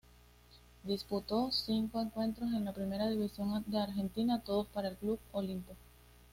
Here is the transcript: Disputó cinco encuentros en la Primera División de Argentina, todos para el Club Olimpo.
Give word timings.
Disputó 0.83 1.51
cinco 1.51 2.01
encuentros 2.01 2.51
en 2.53 2.65
la 2.65 2.73
Primera 2.73 3.07
División 3.07 3.63
de 3.67 3.77
Argentina, 3.77 4.41
todos 4.43 4.65
para 4.65 4.87
el 4.87 4.95
Club 4.97 5.19
Olimpo. 5.31 5.75